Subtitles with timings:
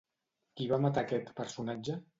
[0.61, 2.05] Qui va matar aquest personatge?